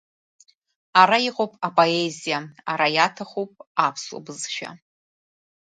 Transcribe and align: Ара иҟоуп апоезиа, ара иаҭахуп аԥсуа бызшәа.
Ара 1.01 1.17
иҟоуп 1.27 1.53
апоезиа, 1.67 2.39
ара 2.71 2.87
иаҭахуп 2.95 3.51
аԥсуа 3.85 4.25
бызшәа. 4.25 4.69